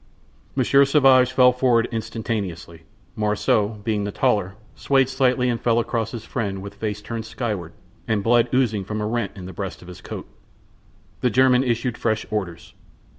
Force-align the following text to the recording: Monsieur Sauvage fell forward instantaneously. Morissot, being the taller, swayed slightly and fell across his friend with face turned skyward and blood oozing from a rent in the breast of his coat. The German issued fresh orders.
Monsieur 0.55 0.83
Sauvage 0.83 1.31
fell 1.31 1.51
forward 1.51 1.87
instantaneously. 1.91 2.81
Morissot, 3.15 3.83
being 3.83 4.03
the 4.03 4.11
taller, 4.11 4.55
swayed 4.73 5.07
slightly 5.09 5.47
and 5.47 5.61
fell 5.61 5.77
across 5.77 6.09
his 6.09 6.25
friend 6.25 6.63
with 6.63 6.73
face 6.73 7.03
turned 7.03 7.23
skyward 7.27 7.73
and 8.07 8.23
blood 8.23 8.49
oozing 8.51 8.83
from 8.83 8.99
a 8.99 9.05
rent 9.05 9.33
in 9.35 9.45
the 9.45 9.53
breast 9.53 9.83
of 9.83 9.87
his 9.87 10.01
coat. 10.01 10.27
The 11.19 11.29
German 11.29 11.63
issued 11.63 11.99
fresh 11.99 12.25
orders. 12.31 12.73